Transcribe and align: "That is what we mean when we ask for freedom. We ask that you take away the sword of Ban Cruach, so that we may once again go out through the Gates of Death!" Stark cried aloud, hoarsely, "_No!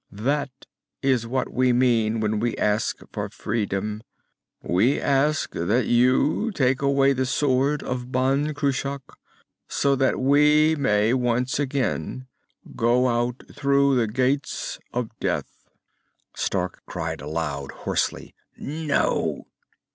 "That 0.11 0.49
is 1.03 1.27
what 1.27 1.53
we 1.53 1.71
mean 1.73 2.21
when 2.21 2.39
we 2.39 2.55
ask 2.57 2.97
for 3.13 3.29
freedom. 3.29 4.01
We 4.63 4.99
ask 4.99 5.51
that 5.51 5.85
you 5.85 6.49
take 6.49 6.81
away 6.81 7.13
the 7.13 7.27
sword 7.27 7.83
of 7.83 8.11
Ban 8.11 8.55
Cruach, 8.55 9.03
so 9.67 9.95
that 9.95 10.19
we 10.19 10.75
may 10.75 11.13
once 11.13 11.59
again 11.59 12.25
go 12.75 13.09
out 13.09 13.43
through 13.53 13.95
the 13.95 14.07
Gates 14.07 14.79
of 14.91 15.11
Death!" 15.19 15.69
Stark 16.35 16.81
cried 16.87 17.21
aloud, 17.21 17.71
hoarsely, 17.83 18.33
"_No! 18.59 19.43